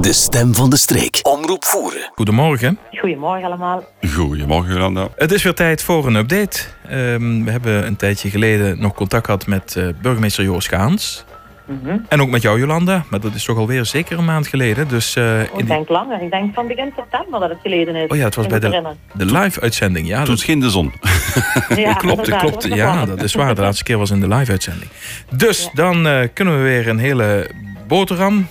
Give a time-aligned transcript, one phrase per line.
[0.00, 1.18] De stem van de streek.
[1.22, 2.10] Omroep voeren.
[2.14, 2.78] Goedemorgen.
[2.92, 3.84] Goedemorgen allemaal.
[4.14, 5.08] Goedemorgen, Jolanda.
[5.16, 6.60] Het is weer tijd voor een update.
[6.88, 11.24] Ehm, we hebben een tijdje geleden nog contact gehad met eh, burgemeester Joos Gaans.
[11.66, 11.96] Mhm.
[12.08, 13.04] En ook met jou, Jolanda.
[13.10, 14.88] Maar dat is toch alweer zeker een maand geleden.
[14.88, 16.22] Dus, Oh, in ik die- denk langer.
[16.22, 18.08] Ik denk van begin september dat het geleden is.
[18.10, 20.06] Oh ja, het was bij de, live-uitzending.
[20.08, 20.92] Ja, Toen dat scheen de zon.
[21.76, 22.16] Ja, klopt.
[22.18, 22.64] inderdaad, klopt.
[22.74, 23.54] Ja, dat is waar.
[23.54, 24.90] De laatste keer was in de live-uitzending.
[25.30, 25.70] Dus Ja.
[25.74, 27.50] dan eh, kunnen we weer een hele
[27.86, 28.46] boterham.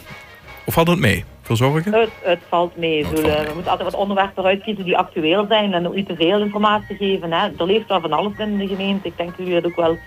[0.66, 1.25] Of hadden we het mee?
[1.55, 1.93] Verzorgen?
[1.93, 2.97] Het, het valt mee.
[2.97, 3.45] Het valt eh, mee.
[3.48, 6.39] We moeten altijd wat onderwerpen eruit kiezen die actueel zijn en ook niet te veel
[6.41, 7.31] informatie geven.
[7.31, 7.48] Hè.
[7.58, 9.08] Er leeft wel van alles binnen de gemeente.
[9.08, 9.98] Ik denk dat jullie dat ook wel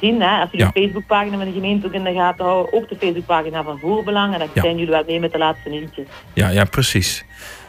[0.00, 0.20] zien.
[0.20, 0.40] Hè.
[0.40, 0.72] Als jullie Ja.
[0.74, 4.32] de Facebookpagina van de gemeente ook in de gaten houden, ook de Facebookpagina van Voerbelang.
[4.32, 4.60] En dan Ja.
[4.62, 6.06] zijn jullie wel mee met de laatste nieuwtjes.
[6.34, 7.24] Ja, ja precies.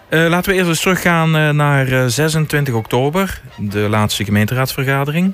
[0.10, 3.42] Eh, laten we eerst eens teruggaan eh, naar eh, 26 oktober.
[3.58, 5.34] De laatste gemeenteraadsvergadering.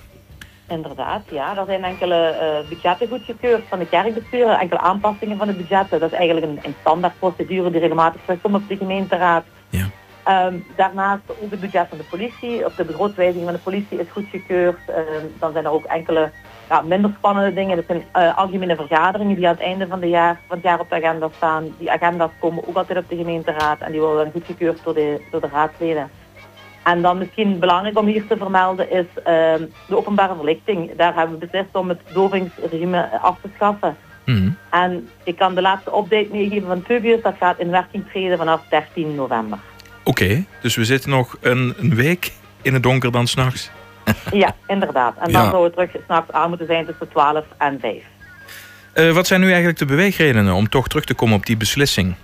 [0.68, 1.58] Inderdaad, ja.
[1.58, 6.00] Er zijn enkele eh, budgetten goedgekeurd van de kerkbesturen, enkele aanpassingen van de budgetten.
[6.00, 9.44] Dat is eigenlijk een, een standaardprocedure die regelmatig terugkomt op de gemeenteraad.
[9.70, 9.86] Ja.
[10.24, 14.12] Ehm, daarnaast ook het budget van de politie, of de begrootwijziging van de politie is
[14.12, 14.80] goedgekeurd.
[14.88, 16.32] Ehm, dan zijn er ook enkele
[16.70, 17.76] ja, minder spannende dingen.
[17.76, 20.80] Dat zijn eh, algemene vergaderingen die aan het einde van, de jaar, van het jaar
[20.80, 21.76] op de agenda staan.
[21.78, 25.22] Die agenda's komen ook altijd op de gemeenteraad en die worden dan goedgekeurd door de,
[25.32, 26.10] door de raadsleden.
[26.92, 30.96] En dan misschien belangrijk om hier te vermelden is ehm, de openbare verlichting.
[30.98, 33.96] Daar hebben we beslist om het dovingsregime eh, af te schaffen.
[34.26, 34.50] Mhm.
[34.70, 37.22] En ik kan de laatste update meegeven van Tubius.
[37.22, 39.58] Dat gaat in werking treden vanaf 13 november.
[40.04, 43.70] Oké, dus we zitten nog een, een week in het donker dan s'nachts.
[44.32, 45.16] Ja, inderdaad.
[45.18, 45.50] En dan Ja.
[45.50, 48.04] zou het terug s'nachts aan moeten zijn tussen 12 en 5.
[48.94, 52.16] Eh, wat zijn nu eigenlijk de beweegredenen om toch terug te komen op die beslissing?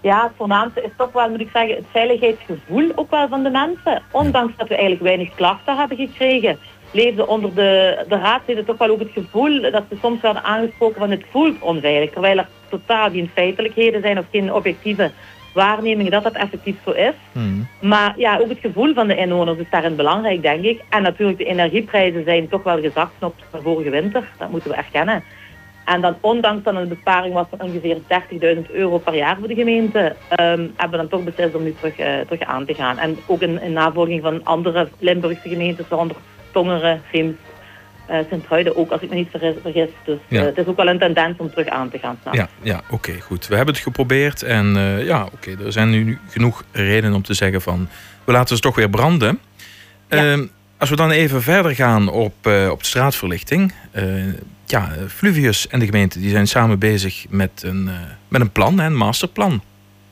[0.00, 3.50] Ja, het voornaamste is toch wel, moet ik zeggen, het veiligheidsgevoel ook wel van de
[3.50, 4.02] mensen.
[4.10, 6.58] Ondanks dat we eigenlijk weinig klachten hebben gekregen,
[6.90, 11.00] leefde onder de, de raadsleden toch wel ook het gevoel dat ze soms werden aangesproken
[11.00, 12.10] van het voelt onveilig.
[12.10, 15.10] Terwijl er totaal geen feitelijkheden zijn of geen objectieve
[15.54, 17.14] waarnemingen dat dat effectief zo is.
[17.32, 17.88] Mhm.
[17.88, 20.82] Maar ja, ook het gevoel van de inwoners is daarin belangrijk, denk ik.
[20.88, 24.28] En natuurlijk, de energieprijzen zijn toch wel gezakt van vorige winter.
[24.38, 25.24] Dat moeten we erkennen.
[25.94, 27.96] En dan, ondanks dat een besparing was van ongeveer
[28.64, 31.74] 30.000 euro per jaar voor de gemeente, ehm, hebben we dan toch beslist om nu
[31.78, 32.98] terug, eh, terug aan te gaan.
[32.98, 36.16] En ook in, in navolging van andere Limburgse gemeentes, waaronder
[36.52, 37.36] Tongeren, Veems,
[38.06, 39.54] eh Sint-Truiden ook, als ik me niet vergis.
[39.62, 39.88] vergis.
[40.04, 40.40] Dus Ja.
[40.40, 42.18] eh, het is ook wel een tendens om terug aan te gaan.
[42.32, 43.46] Ja, ja oké, goed.
[43.46, 44.66] We hebben het geprobeerd en
[45.04, 47.88] ja, oké, er zijn nu genoeg redenen om te zeggen van
[48.24, 49.38] we laten ze toch weer branden.
[50.08, 50.36] Ja.
[50.80, 53.72] Als we dan even verder gaan op, eh, op de straatverlichting.
[53.92, 54.04] eh,
[54.66, 57.94] ja, Fluvius en de gemeente die zijn samen bezig met een, eh,
[58.28, 59.60] met een plan, een masterplan.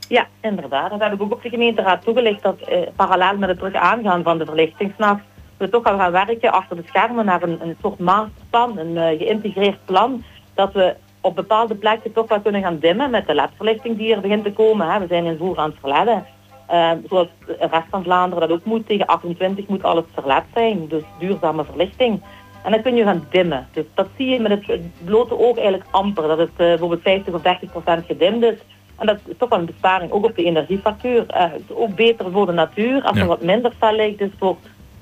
[0.09, 0.91] Ja, inderdaad.
[0.91, 4.39] Dat heb ik ook op de gemeenteraad toegelicht dat parallel met het terug aangaan van
[4.39, 5.23] de verlichting s'nachts
[5.57, 10.25] we toch al gaan werken achter de schermen naar een, soort masterplan, een geïntegreerd plan,
[10.55, 14.21] dat we op bepaalde plekken toch wel kunnen gaan dimmen met de ledverlichting die er
[14.21, 14.91] begint te komen.
[14.91, 14.99] Hè.
[14.99, 16.27] We zijn in voer aan het verledden.
[16.69, 20.89] Eh, zoals de rest van Vlaanderen dat ook moet, tegen 28 moet alles verled zijn,
[20.89, 22.21] dus duurzame verlichting.
[22.65, 23.67] En dan kun je gaan dimmen.
[23.73, 27.03] Dus dat zie je met het, het blote oog eigenlijk amper, dat het eh, bijvoorbeeld
[27.03, 28.59] 50 of 30 procent gedimd is.
[28.99, 31.25] En dat is toch wel een besparing, ook op de energiefactuur.
[31.27, 33.23] Eh, het is ook beter voor de natuur, als Ja.
[33.23, 34.57] er wat minder fel ligt, dus voor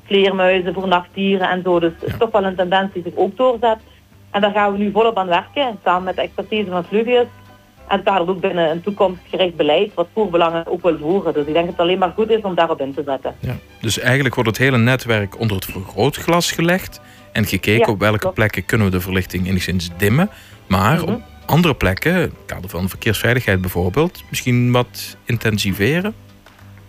[0.04, 1.80] vleermuizen, voor nachtdieren en zo.
[1.80, 3.78] Dus het is toch wel een tendens die zich ook doorzet.
[4.30, 7.26] En daar gaan we nu volop aan werken, samen met de expertise van Fluvius.
[7.88, 11.32] En het gaat ook binnen een toekomstgericht beleid, wat voerbelangen ook wil voeren.
[11.32, 13.34] Dus ik denk dat het alleen maar goed is om daarop in te zetten.
[13.40, 13.56] Ja.
[13.80, 17.00] Dus eigenlijk wordt het hele netwerk onder het vergrootglas gelegd
[17.32, 18.34] en gekeken Ja, op welke klopt.
[18.34, 20.30] plekken kunnen we de verlichting enigszins dimmen.
[20.66, 21.12] Maar Mhm.
[21.12, 26.14] op andere plekken, in het kader van verkeersveiligheid bijvoorbeeld, misschien wat intensiveren.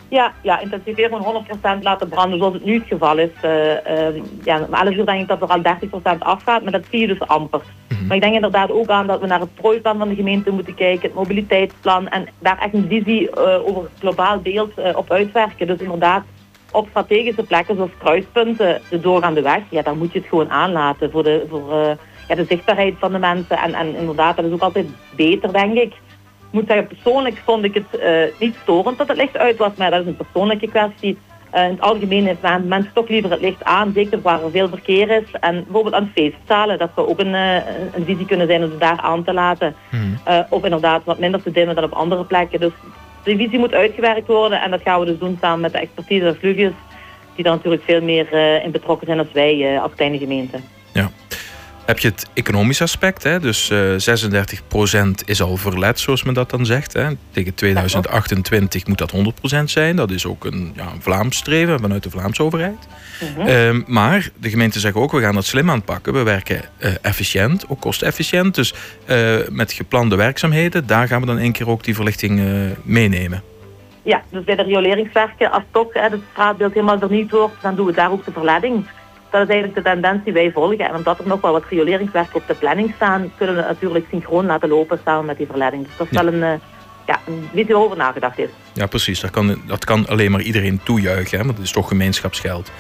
[0.10, 1.46] Ja, ja, intensiveren van
[1.80, 3.30] 100% laten branden zoals het nu het geval is.
[3.42, 6.86] Eh, eh, ja, om 11 uur denk ik dat er al 30% afgaat, maar dat
[6.90, 7.62] zie je dus amper.
[7.88, 8.08] Mhm.
[8.08, 10.76] Maar ik denk inderdaad ook aan dat we naar het prooiplan van de gemeente moeten
[10.76, 15.12] kijken, het mobiliteitsplan en daar echt een visie eh, over het globaal beeld eh, op
[15.12, 15.68] uitwerken.
[15.68, 16.24] Dus inderdaad
[16.72, 21.12] op strategische plekken zoals kruispunten, de doorgaande weg, ja, daar moet je het gewoon aanlaten
[21.12, 21.98] voor de, voor,
[22.28, 23.58] ja, de zichtbaarheid van de mensen.
[23.58, 25.94] En, en inderdaad, dat is ook altijd beter, denk ik.
[26.48, 29.72] Ik moet zeggen, persoonlijk vond ik het eh, niet storend dat het licht uit was,
[29.78, 31.18] maar dat is een persoonlijke kwestie.
[31.50, 34.70] Eh, in het algemeen hebben mensen toch liever het licht aan, zeker waar er veel
[34.70, 35.32] verkeer is.
[35.40, 37.56] En bijvoorbeeld aan feestzalen, dat zou ook een, eh,
[37.94, 39.76] een visie kunnen zijn om het daar aan te laten.
[40.24, 42.60] Eh, of inderdaad wat minder te dimmen dan op andere plekken.
[42.60, 42.72] Dus
[43.24, 46.26] de visie moet uitgewerkt worden en dat gaan we dus doen samen met de expertise
[46.26, 46.74] van Fluvius,
[47.36, 48.34] die daar natuurlijk veel meer
[48.64, 50.58] in betrokken zijn als wij als kleine gemeente.
[51.88, 53.24] Heb je het economisch aspect.
[53.24, 53.40] Hè?
[53.40, 53.96] Dus uh,
[55.00, 56.94] 36% is al verlet, zoals men dat dan zegt.
[56.94, 57.08] Hè?
[57.32, 59.96] Tegen 2028 moet dat 100% zijn.
[59.96, 62.88] Dat is ook een, ja, een Vlaams streven vanuit de Vlaamse overheid.
[63.36, 63.48] Mhm.
[63.48, 66.14] Ehm, maar de gemeenten zeggen ook, we gaan dat slim aanpakken.
[66.14, 68.56] We werken uh, efficiënt, ook kostefficiënt.
[68.56, 68.74] Dus
[69.06, 72.42] uh, met geplande werkzaamheden, daar gaan we dan één keer ook die verlichting
[72.84, 73.44] meenemen.
[74.04, 77.94] Ja, dus bij de rioleringswerken, als toch het straatbeeld helemaal vernieuwd wordt, dan doen we
[77.94, 78.86] daar ook de verleiding.
[79.32, 80.80] Dat is eigenlijk de tendens die wij volgen.
[80.80, 84.46] En omdat er nog wel wat rioleringswerken op de planning staan, kunnen we natuurlijk synchroon
[84.46, 85.84] laten lopen samen met die verleiding.
[85.86, 86.60] Dus dat is wel een,
[87.08, 88.50] ja, een iets over nagedacht is.
[88.74, 89.20] Ja, precies.
[89.20, 91.46] Dat kan, dat kan alleen maar iedereen toejuichen, hè?
[91.46, 92.72] want het is toch gemeenschapsgeld.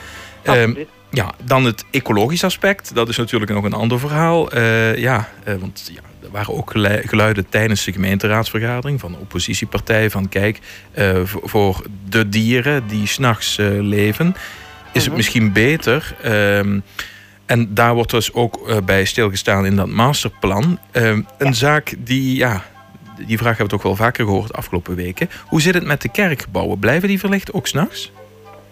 [0.44, 0.78] Um,
[1.10, 2.96] ja, dan het ecologisch aspect.
[2.96, 4.56] Dat is natuurlijk nog een ander verhaal.
[4.56, 6.72] Uh, ja, uh, want ja, er waren ook
[7.06, 10.60] geluiden tijdens de gemeenteraadsvergadering van de oppositiepartij van kijk,
[10.98, 14.36] uh, voor de dieren die s'nachts leven,
[14.98, 15.18] is het mhm.
[15.18, 16.16] misschien beter.
[16.26, 16.84] Um,
[17.46, 20.80] en daar wordt dus ook bij stilgestaan in dat masterplan.
[20.92, 22.64] Um, een zaak die, ja,
[23.26, 25.30] die vraag hebben we toch wel vaker gehoord de afgelopen weken.
[25.48, 26.80] Hoe zit het met de kerkgebouwen?
[26.80, 28.12] Blijven die verlicht ook s'nachts?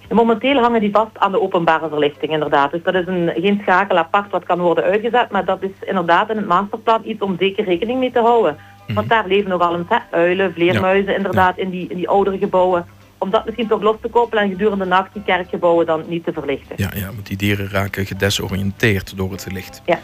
[0.09, 2.71] Momenteel hangen die vast aan de openbare verlichting inderdaad.
[2.71, 6.29] Dus dat is een, geen schakel apart wat kan worden uitgezet, maar dat is inderdaad
[6.29, 8.57] in het masterplan iets om zeker rekening mee te houden.
[8.85, 8.93] Mhm.
[8.93, 12.85] Want daar leven nogal een uilen, vleermuizen inderdaad in, die, in die oudere gebouwen.
[13.17, 16.23] Om dat misschien toch los te koppelen en gedurende de nacht die kerkgebouwen dan niet
[16.23, 16.75] te verlichten.
[16.77, 19.81] Ja, ja want die dieren raken gedesoriënteerd door het licht.
[19.85, 19.99] Ja.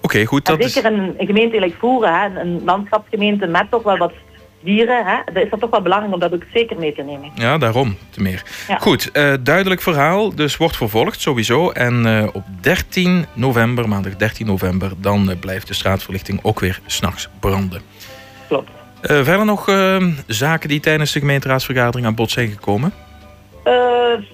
[0.00, 0.46] Oké, goed.
[0.46, 0.98] Dat zeker is...
[0.98, 4.12] een, een gemeente Voeren, hè, een landschapsgemeente met toch wel wat
[4.66, 7.30] dieren, hè, dat is dat toch wel belangrijk om dat ook zeker mee te nemen.
[7.34, 8.42] Ja, daarom te meer.
[8.78, 11.70] Goed, uh, duidelijk verhaal, dus wordt vervolgd sowieso.
[11.70, 16.80] En uh, op 13 november, maandag 13 november, dan uh, blijft de straatverlichting ook weer
[16.86, 17.82] s'nachts branden.
[18.48, 18.75] Klopt.
[19.06, 19.64] Verder nog
[20.26, 22.92] zaken die tijdens de gemeenteraadsvergadering aan bod zijn gekomen?
[23.64, 23.72] Uh,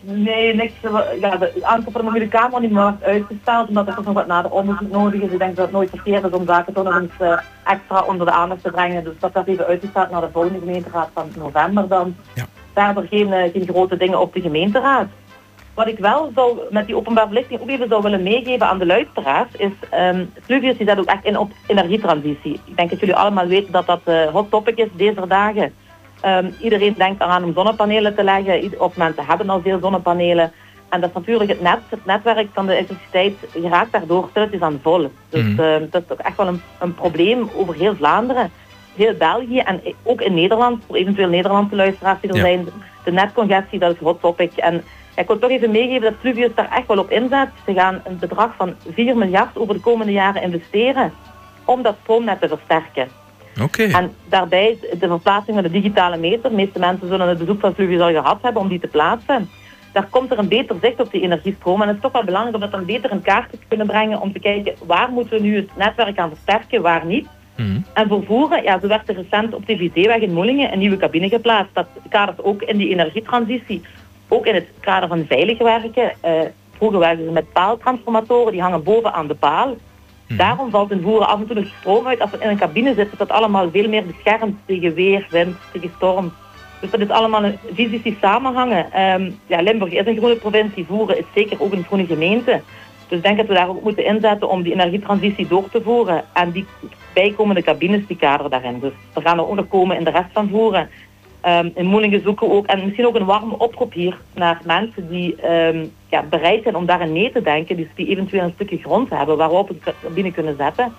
[0.01, 0.73] nee, niks.
[1.21, 4.51] Ja, de aankoop van de mobiele camera niet meer uitgesteld, omdat er nog wat nader
[4.51, 5.31] onderzoek nodig is.
[5.31, 8.27] Ik denk dat het nooit verkeerd is om zaken toch nog eens uh, extra onder
[8.27, 9.05] de aandacht te brengen.
[9.05, 12.17] Dus dat werd even uitgesteld naar de volgende gemeenteraad van november dan.
[12.35, 12.45] Ja.
[12.75, 15.07] Verder geen, geen grote dingen op de gemeenteraad.
[15.75, 18.87] Wat ik wel zou met die openbaar verlichting ook even zou willen meegeven aan de
[18.87, 22.61] luisteraars, is um, Fluvius die zet ook echt in op energietransitie.
[22.65, 24.01] Ik denk dat jullie allemaal weten dat dat
[24.33, 25.73] hot topic is deze dagen.
[26.27, 28.81] Um, iedereen denkt eraan om zonnepanelen te leggen.
[28.81, 30.53] Op mensen hebben al veel zonnepanelen.
[30.93, 34.81] En dat is natuurlijk het net, het netwerk van de elektriciteit geraakt daardoor is aan
[34.83, 35.11] vol.
[35.29, 35.61] Dus mm.
[35.61, 38.51] uh, dat is echt wel een, een, probleem over heel Vlaanderen,
[38.97, 42.69] heel België en ook in Nederland, voor eventueel Nederlandse luisteraars die er zijn.
[43.05, 44.57] De netcongestie, dat is hot topic.
[44.57, 44.85] En
[45.17, 47.49] ik wil toch even meegeven dat Fluvius daar echt wel op inzet.
[47.67, 51.13] Ze gaan een bedrag van 4 miljard over de komende jaren investeren
[51.65, 53.09] om dat stroomnet te versterken.
[53.93, 56.51] En daarbij de verplaatsing van de digitale meter.
[56.51, 59.49] De meeste mensen zullen het bezoek van Fluvius al gehad hebben om die te plaatsen.
[59.93, 61.83] Daar komt er een beter zicht op die energiestroom.
[61.83, 64.21] En het is toch wel belangrijk om dat dan beter in kaart te kunnen brengen
[64.21, 67.27] om te kijken waar moeten we nu het netwerk aan versterken, waar niet.
[67.57, 67.85] Mm.
[67.95, 70.97] En voor voeren, ja, zo werd er recent op de VT-weg in Moelingen een nieuwe
[70.97, 71.75] cabine geplaatst.
[71.75, 73.83] Dat kadert ook in die energietransitie,
[74.33, 76.13] ook in het kader van veilig werken.
[76.25, 76.31] Uh,
[76.77, 79.77] vroeger werken ze met paaltransformatoren, die hangen boven aan de paal.
[80.27, 80.37] Mhm.
[80.37, 82.21] Daarom valt in voeren af en toe de stroom uit.
[82.21, 85.93] Als we in een cabine zitten, dat allemaal veel meer beschermd tegen weer, wind, tegen
[85.97, 86.33] storm.
[86.81, 89.03] Dus dat is allemaal een visies die samenhangen.
[89.03, 92.61] Um, ja, Limburg is een groene provincie, voeren is zeker ook een groene gemeente.
[93.09, 96.25] Dus ik denk dat we daar ook moeten inzetten om die energietransitie door te voeren.
[96.33, 96.67] En die
[97.13, 98.81] bijkomende cabines, die kaderen daarin.
[98.81, 100.91] Dus er gaan er ook nog komen in de rest van voeren
[101.47, 102.67] um, in Moelingen zoeken ook.
[102.67, 106.87] En misschien ook een warme oproep hier naar mensen die um, ja, bereid zijn om
[106.87, 107.77] daar een nee te denken.
[107.77, 110.93] Dus die eventueel een stukje grond hebben waarop we het cabine kunnen zetten.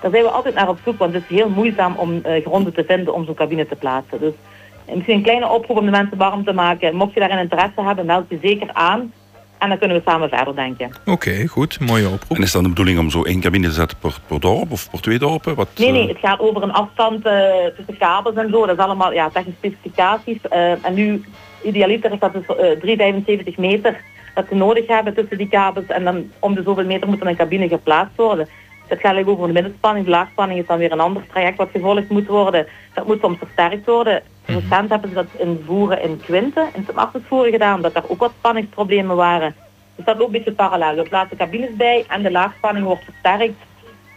[0.00, 2.74] Daar zijn we altijd naar op zoek, want het is heel moeizaam om uh, gronden
[2.74, 4.20] te vinden om zo'n cabine te plaatsen.
[4.20, 4.32] Dus
[4.94, 6.96] misschien een kleine oproep om de mensen warm te maken.
[6.96, 9.12] Mocht je daarin interesse hebben, meld je zeker aan.
[9.60, 10.90] En dan kunnen we samen verder denken.
[11.04, 11.80] Oké, goed.
[11.80, 12.36] Mooie oproep.
[12.36, 14.90] En is dan de bedoeling om zo één cabine te zetten per, per dorp of
[14.90, 15.54] per twee dorpen?
[15.54, 16.02] Wat, nee, nee.
[16.02, 16.08] Eh?
[16.08, 17.32] Het gaat over een afstand uh,
[17.76, 18.66] tussen kabels en zo.
[18.66, 20.38] Dat is allemaal ja, technische specificaties.
[20.52, 21.24] Uh, en nu,
[21.62, 22.44] idealiter is dat dus
[23.44, 24.00] 3,75 meter
[24.34, 25.86] dat ze nodig hebben tussen die kabels.
[25.86, 28.48] En dan om de zoveel meter moet er een cabine geplaatst worden.
[28.86, 30.04] Het gaat over de middenspanning.
[30.04, 32.66] De laagspanning is dan weer een ander traject wat gevolgd moet worden.
[32.94, 34.22] Dat moet soms versterkt worden.
[34.54, 38.18] Recent hebben ze dat in voeren in Quinten, in het voeren gedaan, omdat daar ook
[38.18, 39.54] wat spanningsproblemen waren.
[39.96, 40.94] Dus dat loopt een beetje parallel.
[40.94, 43.58] We plaatsen cabines bij en de laagspanning wordt versterkt.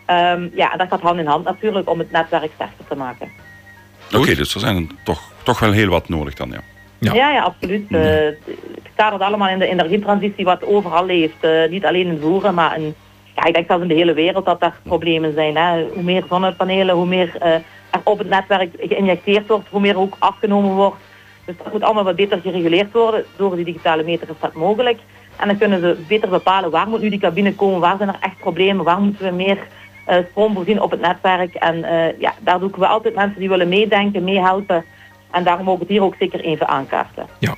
[0.08, 3.30] Um, ja, en dat gaat hand in hand natuurlijk om het netwerk sterker te maken.
[4.16, 6.60] Oké, dus er zijn toch, toch wel heel wat nodig dan, ja.
[6.98, 7.92] Ja, ja, ja absoluut.
[7.92, 11.44] Uh, het staat allemaal in de energietransitie wat overal leeft.
[11.44, 12.96] Uh, niet alleen in voeren, maar in
[13.36, 15.58] ja, ik denk zelfs in de hele wereld dat daar problemen zijn.
[15.58, 15.86] Hè.
[15.94, 17.56] Hoe meer zonnepanelen, hoe meer uh,
[17.94, 20.98] er op het netwerk geïnjecteerd wordt, hoe meer ook afgenomen wordt.
[21.46, 23.26] Dus dat moet allemaal wat beter gereguleerd worden.
[23.36, 25.00] Door die digitale meter is dat mogelijk.
[25.36, 28.18] En dan kunnen ze beter bepalen waar moet nu die cabine komen, waar zijn er
[28.20, 29.58] echt problemen, waar moeten we meer
[30.10, 31.54] uh, stroom voorzien op het netwerk.
[31.54, 34.86] En uh, ja, daar zoeken we altijd mensen die willen meedenken, meehelpen.
[35.32, 37.28] En daarom ook het hier ook zeker even aankaarten.
[37.40, 37.56] Ja,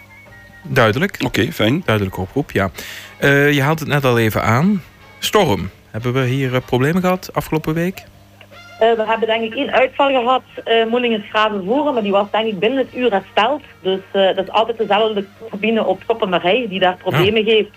[0.64, 1.18] duidelijk.
[1.26, 1.82] Oké, fijn.
[1.86, 2.70] Duidelijke oproep, ja.
[3.20, 4.84] Uh, je haalt het net al even aan.
[5.20, 5.70] Storm.
[5.92, 8.04] Hebben we hier problemen gehad afgelopen week?
[8.82, 11.24] Uh, we hebben denk ik één uitval gehad, uh, Moelingen
[11.66, 13.62] voeren, maar die was denk ik binnen het uur hersteld.
[13.82, 17.52] Dus uh, dat is altijd dezelfde cabine op Koppenmarij die daar problemen ja.
[17.52, 17.70] geeft.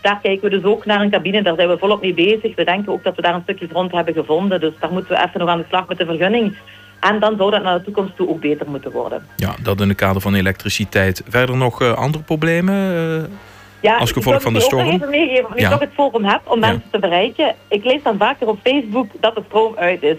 [0.00, 2.54] Daar kijken we dus ook naar een cabine, daar zijn we volop mee bezig.
[2.54, 5.22] We denken ook dat we daar een stukje grond hebben gevonden, dus daar moeten we
[5.26, 6.56] even nog aan de slag met de vergunning.
[7.00, 9.26] En dan zou dat naar de toekomst toe ook beter moeten worden.
[9.36, 11.22] Ja, dat in het kader van elektriciteit.
[11.28, 13.38] Verder nog andere problemen?
[13.84, 14.86] Ja, als gevolg van de storm?
[14.86, 17.54] Ik wil even meegeven, toch het forum hebt om mensen te bereiken.
[17.68, 20.16] Ik lees dan vaker op Facebook dat de stroom uit is.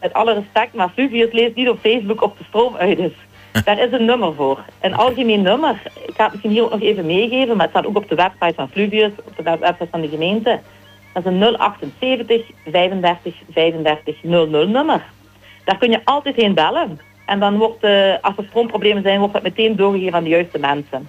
[0.00, 3.12] Met alle respect, maar Fluvius leest niet op Facebook of de stroom uit is.
[3.64, 4.64] Daar is een nummer voor.
[4.80, 5.82] Een algemeen nummer.
[6.06, 8.14] Ik ga het misschien hier ook nog even meegeven, maar het staat ook op de
[8.14, 10.60] website van Fluvius, op de website van de gemeente.
[11.12, 15.02] Dat is een 078 35 35 00 nummer.
[15.64, 17.00] Daar kun je altijd heen bellen.
[17.26, 20.58] En dan wordt, uh, als er stroomproblemen zijn, wordt dat meteen doorgegeven aan de juiste
[20.58, 21.08] mensen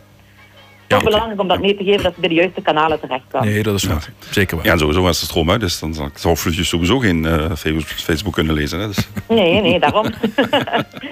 [0.87, 1.11] ja, okay.
[1.11, 3.47] belangrijk om dat mee te geven dat ze bij de juiste kanalen terechtkomen.
[3.47, 4.09] Nee, dat is waar.
[4.29, 4.65] Zeker waar.
[4.65, 7.51] Ja, sowieso was de stroom uit, dus dan zou Vloedjes sowieso geen uh,
[7.85, 8.79] Facebook kunnen lezen.
[8.79, 9.07] Hè, dus.
[9.27, 10.05] Nee, nee, daarom.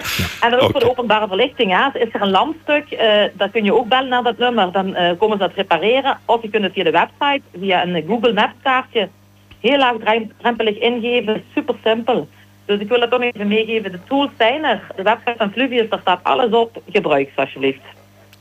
[0.44, 1.70] en dan ook voor de openbare verlichting.
[1.72, 1.94] Ja.
[1.94, 4.72] Is er een lampstuk, uh, dan kun je ook bellen naar dat nummer.
[4.72, 6.20] Dan uh, komen ze dat repareren.
[6.26, 9.10] Of je kunt het via de website, via een Google Maps kaartje,
[9.60, 11.44] heel laagdrempelig ingeven.
[11.54, 12.28] Super simpel.
[12.66, 13.92] Dus ik wil dat toch even meegeven.
[13.92, 14.82] De tools zijn er.
[14.96, 16.82] De website van Fluvius, daar staat alles op.
[16.92, 17.82] Gebruik ze alsjeblieft.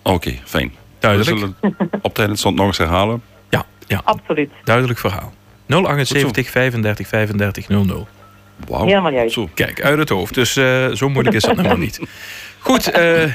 [0.02, 0.72] Oké, okay, fijn.
[1.00, 1.30] Duidelijk.
[1.30, 3.22] We zullen op tijd stond nog eens herhalen.
[3.48, 4.00] Ja, ja.
[4.04, 4.50] Absoluut.
[4.64, 5.32] Duidelijk verhaal.
[5.66, 8.08] 078 35 35 00.
[8.68, 8.86] Wauw.
[8.86, 9.34] Helemaal juist.
[9.34, 9.48] Zo.
[9.54, 10.34] Kijk, uit het hoofd.
[10.34, 12.00] Dus uh, zo moeilijk is dat helemaal niet.
[12.58, 13.34] Goed, uh,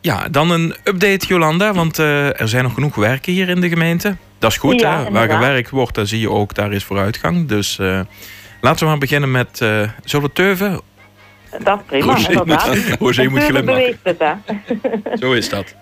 [0.00, 1.72] ja, dan een update Jolanda.
[1.72, 4.16] Want uh, er zijn nog genoeg werken hier in de gemeente.
[4.38, 5.10] Dat is goed, ja, hè?
[5.10, 7.48] Waar gewerkt wordt, daar zie je ook, daar is vooruitgang.
[7.48, 7.76] Dus
[8.60, 9.56] laten we maar beginnen met,
[10.04, 10.80] zullen we teuven?
[11.62, 12.74] Dat is prima, José inderdaad.
[12.74, 13.98] Moet, José moet glimlachen.
[15.18, 15.74] Zo is dat.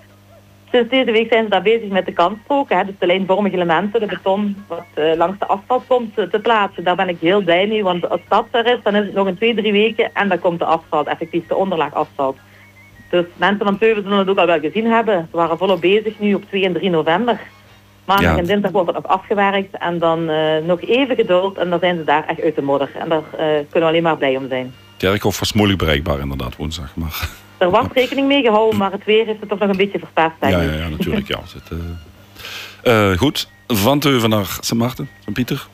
[0.73, 4.01] Sinds deze week zijn ze daar bezig met de kantstroken, hè, dus de lijnvormige elementen,
[4.01, 6.85] de beton wat uh, langs de asfalt komt uh, te plaatsen.
[6.85, 9.27] Daar ben ik heel blij mee, want als dat er is, dan is het nog
[9.27, 12.37] in twee, drie weken en dan komt de asfalt, effectief de onderlaag asfalt.
[13.11, 15.29] Dus mensen van Teuven zullen het ook al wel gezien hebben.
[15.31, 17.41] Ze waren volop bezig nu op 2 en 3 november.
[18.05, 18.39] Maandag Ja.
[18.39, 21.97] en dinsdag wordt het nog afgewerkt en dan uh, nog even geduld en dan zijn
[21.97, 22.91] ze daar echt uit de modder.
[22.99, 24.75] En daar kunnen we alleen maar blij om zijn.
[24.97, 26.97] Kerkhof was moeilijk bereikbaar inderdaad woensdag.
[26.97, 27.29] Maar,
[27.61, 30.35] Er was rekening mee gehouden, maar het weer heeft het toch nog een beetje verpest.
[30.41, 31.29] ja, ja, ja, natuurlijk.
[31.29, 31.41] Ja.
[32.85, 35.67] Uh, uh, goed, van Teuven naar Sint Maarten, Sint Pieter.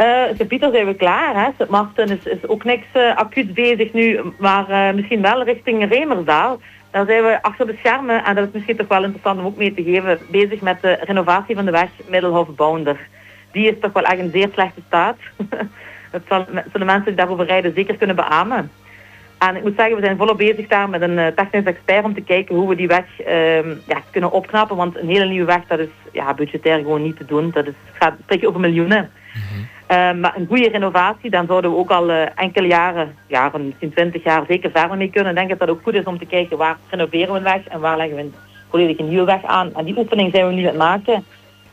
[0.00, 1.44] Uh, Sint Pieter zijn we klaar.
[1.44, 1.50] Hè?
[1.58, 6.60] Sint Maarten is, is ook niks acuut bezig nu, maar misschien wel richting Remersdaal.
[6.90, 9.56] Daar zijn we achter de schermen, en dat is misschien toch wel interessant om ook
[9.56, 13.08] mee te geven, bezig met de renovatie van de weg Middelhof-Bounder.
[13.52, 15.16] Die is toch wel echt in zeer slechte staat.
[16.12, 18.70] dat zal, zullen mensen die daarover rijden zeker kunnen beamen.
[19.48, 22.14] En ik moet zeggen, we zijn volop bezig daar met een uh, technisch expert om
[22.14, 23.56] te kijken hoe we die weg uh,
[23.86, 24.76] ja, kunnen opknappen.
[24.76, 27.50] Want een hele nieuwe weg, dat is ja, budgetair gewoon niet te doen.
[27.50, 29.10] Dat is, gaat, spreek je over miljoenen.
[29.34, 29.60] Mm -hmm.
[29.96, 33.92] uh, maar een goede renovatie, dan zouden we ook al uh, enkele jaren, jaren, misschien
[33.92, 35.30] twintig jaar, zeker verder mee kunnen.
[35.30, 37.66] Ik denk dat dat ook goed is om te kijken waar renoveren we een weg
[37.66, 38.34] en waar leggen we een
[38.70, 39.74] volledig een nieuwe weg aan.
[39.74, 41.24] En die oefening zijn we nu aan het maken.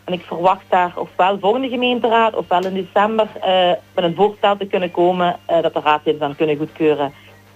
[0.03, 4.65] En ik verwacht daar ofwel volgende gemeenteraad ofwel in december uh, met een voorstel te
[4.65, 7.13] kunnen komen dat de raadsleden dan kunnen goedkeuren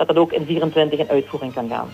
[0.07, 1.89] dat dat ook in 24 in uitvoering kan gaan.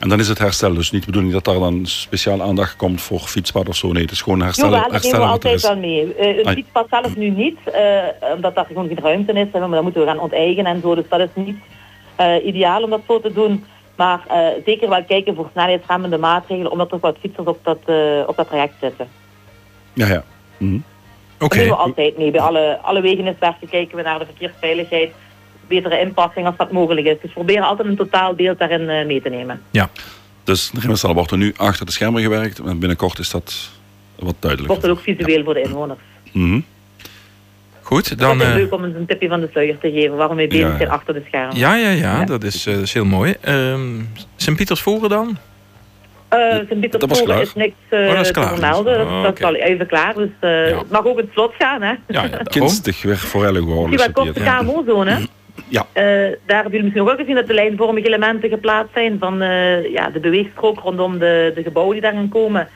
[0.00, 3.00] En dan is het herstel dus niet de bedoeling dat daar dan speciaal aandacht komt
[3.00, 3.92] voor fietspad of zo.
[3.92, 4.72] Nee, het is gewoon herstellen.
[4.72, 6.06] Jawel, dat nemen we altijd wel mee.
[6.06, 6.54] Uh, het Ai.
[6.54, 9.46] fietspad zelf nu niet, uh, omdat daar gewoon geen ruimte is.
[9.52, 10.94] En dan moeten we gaan onteigenen en zo.
[10.94, 11.56] Dus dat is niet
[12.20, 13.64] uh, ideaal om dat zo te doen.
[13.96, 14.20] Maar
[14.64, 17.78] zeker wel kijken voor snelheidsremmende maatregelen, omdat er wat fietsers op dat,
[18.26, 19.08] op dat traject zitten.
[19.92, 20.24] Ja, ja.
[20.56, 20.78] Mhm.
[21.40, 21.56] Oké.
[21.56, 22.30] Dat doen we altijd mee.
[22.30, 25.12] Bij alle, alle wegenniswerken kijken we naar de verkeersveiligheid
[25.70, 27.16] betere inpassing als dat mogelijk is.
[27.22, 29.62] Dus proberen altijd een totaalbeeld daarin uh, mee te nemen.
[29.70, 29.90] Ja.
[30.44, 32.58] Dus de Rimmerstal wordt er nu achter de schermen gewerkt.
[32.58, 33.70] En binnenkort is dat
[34.18, 34.80] wat duidelijker.
[34.80, 36.00] Wordt het ook visueel voor de inwoners.
[36.32, 36.64] Mm -hmm.
[37.90, 38.40] Goed, dan...
[38.40, 40.70] Het is leuk om eens een tipje van de sluier te geven waarom we bezig
[40.70, 41.56] ja, zijn achter de schermen.
[41.56, 42.24] Ja, ja, ja, ja.
[42.24, 43.34] Dat, is, uh, dat is heel mooi.
[43.48, 45.38] Um, Sint-Pieters-Voeren dan?
[46.34, 49.06] Uh, Sint-Pieters-Voeren is niks uh, oh, dat is te vermelden.
[49.06, 50.14] Oh, dat is al even klaar.
[50.14, 50.78] Dus uh, ja.
[50.78, 51.94] het mag ook in het slot gaan, hè?
[52.08, 55.22] Ja, ja, Kinstig weg voor elk Die wat korte KMO-zone, hè?
[55.68, 55.86] Ja.
[55.94, 59.92] Uh, daar hebben jullie misschien ook gezien dat de lijnvormige elementen geplaatst zijn van uh,
[59.92, 62.68] ja, de beweegstrook rondom de, de gebouwen die daarin komen.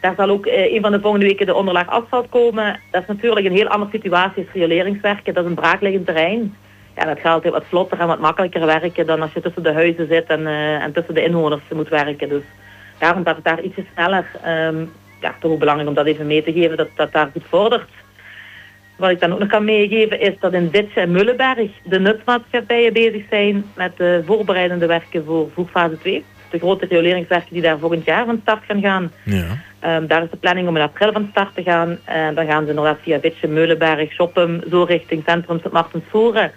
[0.00, 2.80] Daar zal ook uh, een van de volgende weken de onderlaag asfalt komen.
[2.90, 5.34] Dat is natuurlijk een heel andere situatie als rioleringswerken.
[5.34, 6.54] Dat is een braakliggend terrein.
[6.96, 9.72] Ja, dat gaat heel wat vlotter en wat makkelijker werken dan als je tussen de
[9.72, 10.46] huizen zit en,
[10.80, 12.28] en tussen de inwoners moet werken.
[12.28, 12.42] Dus
[12.98, 14.26] daarom dat het daar ietsje sneller.
[14.46, 17.44] Um, ja, toch ook belangrijk om dat even mee te geven, dat dat daar goed
[17.48, 17.88] vordert.
[18.98, 22.92] Wat ik dan ook nog kan meegeven is dat in Witse en Mullenberg de nutmaatschappijen
[22.92, 26.24] bezig zijn met de voorbereidende werken voor vroegfase 2.
[26.50, 29.12] De grote rioleringswerken die daar volgend jaar van start gaan gaan.
[29.22, 29.96] Ja.
[29.96, 31.98] Um, daar is de planning om in april van start te gaan.
[32.04, 36.52] En dan gaan ze inderdaad via Witse, Meulenberg, Shoppen, zo richting Centrum Sint Martens voeren.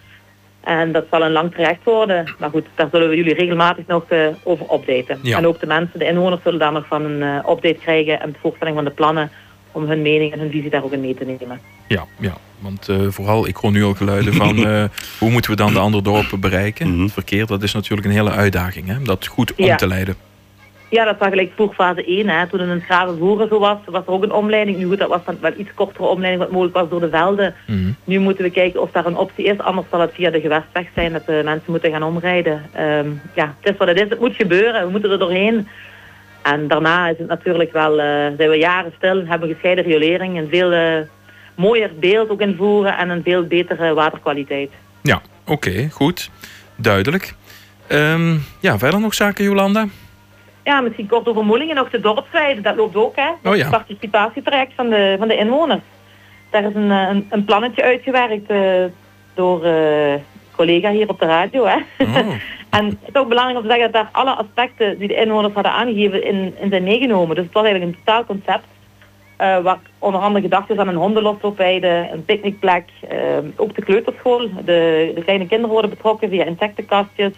[0.63, 2.35] En dat zal een lang traject worden.
[2.39, 5.19] Maar goed, daar zullen we jullie regelmatig nog uh, over updaten.
[5.21, 5.37] Ja.
[5.37, 8.31] En ook de mensen, de inwoners, zullen daar nog van een uh, update krijgen en
[8.31, 9.31] de voorstelling van de plannen
[9.71, 11.59] om hun mening en hun visie daar ook in mee te nemen.
[11.87, 12.33] Ja, ja.
[12.59, 14.83] want uh, vooral, ik hoor nu al geluiden van uh,
[15.19, 16.91] hoe moeten we dan de andere dorpen bereiken.
[16.93, 17.01] Mhm.
[17.03, 19.75] Het verkeer, dat is natuurlijk een hele uitdaging, hè, om dat goed om Ja.
[19.75, 20.15] te leiden.
[20.89, 22.29] Ja, dat was gelijk voor fase 1.
[22.29, 22.47] Hè.
[22.47, 24.77] Toen het in Graven voeren zo was, was er ook een omleiding.
[24.77, 27.55] Nu goed, dat was dan wel iets kortere omleiding wat mogelijk was door de velden.
[27.67, 27.91] Mhm.
[28.03, 29.57] Nu moeten we kijken of daar een optie is.
[29.59, 32.61] Anders zal het via de gewestweg zijn dat de mensen moeten gaan omrijden.
[32.73, 34.09] Ehm, ja, het is wat het is.
[34.09, 34.85] Het moet gebeuren.
[34.85, 35.67] We moeten er doorheen.
[36.41, 38.05] En daarna is het natuurlijk wel, eh,
[38.37, 40.97] zijn we jaren stil, hebben we gescheiden riolering, een veel eh,
[41.55, 44.71] mooier beeld ook invoeren en een veel betere waterkwaliteit.
[45.01, 46.29] Ja, oké, goed.
[46.75, 47.33] Duidelijk.
[47.87, 49.87] Ehm, ja, verder nog zaken, Jolanda?
[50.63, 53.49] Ja, misschien kort over Moelingen, nog de dorpsweide, dat loopt ook hè.
[53.49, 53.61] Oh ja.
[53.61, 55.81] Het participatietraject van de, van de inwoners.
[56.49, 58.53] Daar is een, eh, een, een plannetje uitgewerkt
[59.33, 60.13] door eh
[60.61, 61.77] collega hier op de radio hè.
[61.97, 62.27] Oh.
[62.71, 65.53] En het is ook belangrijk om te zeggen dat daar alle aspecten die de inwoners
[65.53, 67.35] hadden aangegeven in, in zijn meegenomen.
[67.35, 68.65] Dus het was eigenlijk een totaal concept.
[69.37, 73.17] eh, waar onder andere gedacht is aan een hondenlosloopweide, een picknickplek, eh,
[73.55, 74.49] ook de kleuterschool.
[74.65, 77.33] De, de kleine kinderen worden betrokken via insectenkastjes.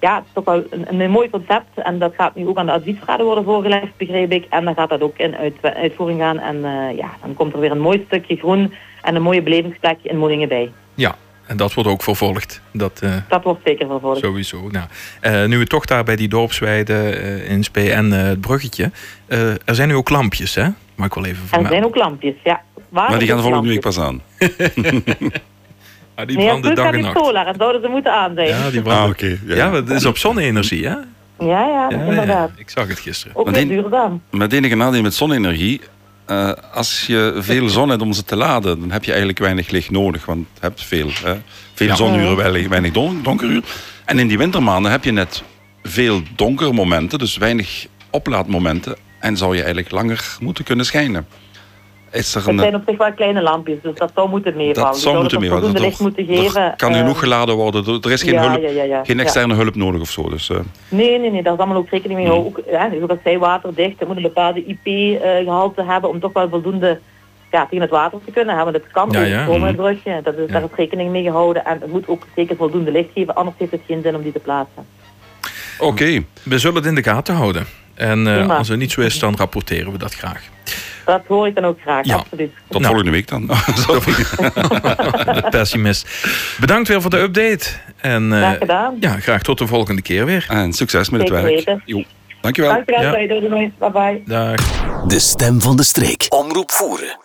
[0.00, 2.66] Ja, het is toch wel een, een mooi concept en dat gaat nu ook aan
[2.66, 4.46] de adviesraden worden voorgelegd, begreep ik.
[4.50, 7.60] En dan gaat dat ook in uit, uitvoering gaan en eh, ja, dan komt er
[7.60, 10.70] weer een mooi stukje groen en een mooie belevingsplek in Molingen bij.
[10.94, 11.14] Ja,
[11.46, 12.60] en dat wordt ook vervolgd.
[12.72, 14.20] Dat eh, Dat wordt zeker vervolgd.
[14.20, 14.68] sowieso.
[14.70, 14.86] Nou,
[15.20, 18.90] eh, nu we toch daar bij die dorpsweide eh, in Spee en eh, het bruggetje.
[19.26, 20.66] eh, er zijn nu ook lampjes, hè?
[20.94, 21.72] Mag ik wel even Er vermelden.
[21.72, 22.60] zijn ook lampjes, ja.
[22.88, 24.20] Waar Maar die gaan volgende week pas aan.
[26.14, 27.18] Ah, die branden dag en nacht.
[27.18, 28.48] solar en zouden ze moeten aan zijn.
[28.48, 29.10] Ja, die Ah, branden.
[29.10, 29.38] oké.
[29.46, 29.72] Ja, ja.
[29.72, 30.90] het is op zonne-energie, hè?
[30.94, 31.04] Ja,
[31.38, 32.26] ja, Ja, inderdaad.
[32.26, 33.36] ja, ik zag het gisteren.
[33.36, 34.22] Ook die- duurzaam.
[34.38, 35.80] Het enige nadeel met zonne-energie,
[36.26, 39.70] eh, als je veel zon hebt om ze te laden, dan heb je eigenlijk weinig
[39.70, 41.10] licht nodig, want je hebt veel.
[41.24, 41.34] Hè?
[41.74, 41.94] Veel Ja.
[41.96, 43.64] zonuren, weinig, weinig don- donkeruren.
[44.04, 45.42] En in die wintermaanden heb je net
[45.82, 51.26] veel donkere momenten, dus weinig oplaadmomenten, en zou je eigenlijk langer moeten kunnen schijnen.
[52.12, 54.90] Is er Het een, zijn op zich wel kleine lampjes, dus dat zou moeten meevallen.
[54.90, 55.80] dat zou moeten meevallen.
[55.80, 56.62] licht moeten geven.
[56.62, 59.04] er kan eh, genoeg geladen worden, er- er is geen, ja, hulp, ja, ja, ja.
[59.04, 60.28] geen externe hulp nodig of zo.
[60.28, 62.36] Dus, eh, Nee, nee, nee, daar is allemaal ook rekening mee Hmm.
[62.36, 62.64] gehouden.
[62.66, 63.98] Ook, ja, zoals ik zei, waterdicht.
[63.98, 66.98] Het moet een bepaalde IP-gehalte hebben om toch wel voldoende
[67.50, 68.72] ja, tegen het water te kunnen hebben.
[68.72, 69.44] Dat kan Ja, ja.
[69.44, 70.20] komen brugje.
[70.22, 70.50] Dat is.
[70.50, 71.64] Daar is rekening mee gehouden.
[71.64, 74.32] En het moet ook zeker voldoende licht geven, anders heeft het geen zin om die
[74.32, 74.86] te plaatsen.
[75.78, 77.66] Oké, We zullen het in de gaten houden.
[77.94, 80.40] En eh, als het niet zo is, dan rapporteren we dat graag.
[81.04, 82.16] Dat hoor ik dan ook graag, Ja.
[82.16, 82.52] absoluut.
[82.68, 82.84] tot Nou.
[82.84, 83.50] volgende week dan.
[83.86, 84.14] Sorry.
[85.34, 86.08] De pessimist.
[86.60, 87.66] Bedankt weer voor de update.
[88.00, 88.96] En eh, Graag gedaan.
[89.00, 90.46] ja, graag tot de volgende keer weer.
[90.48, 91.44] En succes met het werk.
[91.44, 91.82] weten.
[91.84, 92.02] Jo,
[92.40, 92.72] dankjewel.
[92.72, 93.18] Dankjewel, Ja.
[93.18, 93.26] ja.
[93.28, 93.72] doei, doei.
[93.78, 94.22] Bye bye.
[94.26, 94.56] Dag.
[95.06, 96.26] De stem van de streek.
[96.28, 97.18] Omroep voeren.